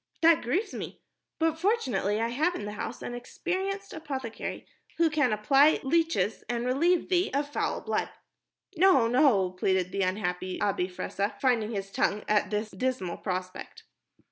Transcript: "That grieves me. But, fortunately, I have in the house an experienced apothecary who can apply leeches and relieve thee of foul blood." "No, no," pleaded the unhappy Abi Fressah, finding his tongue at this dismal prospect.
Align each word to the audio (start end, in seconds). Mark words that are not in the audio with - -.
"That 0.23 0.41
grieves 0.41 0.73
me. 0.73 0.99
But, 1.37 1.59
fortunately, 1.59 2.19
I 2.19 2.29
have 2.29 2.55
in 2.55 2.65
the 2.65 2.71
house 2.71 3.03
an 3.03 3.13
experienced 3.13 3.93
apothecary 3.93 4.65
who 4.97 5.11
can 5.11 5.31
apply 5.31 5.79
leeches 5.83 6.43
and 6.49 6.65
relieve 6.65 7.09
thee 7.09 7.29
of 7.35 7.53
foul 7.53 7.81
blood." 7.81 8.09
"No, 8.75 9.07
no," 9.07 9.51
pleaded 9.51 9.91
the 9.91 10.01
unhappy 10.01 10.59
Abi 10.59 10.87
Fressah, 10.87 11.39
finding 11.39 11.69
his 11.69 11.91
tongue 11.91 12.23
at 12.27 12.49
this 12.49 12.71
dismal 12.71 13.17
prospect. 13.17 13.83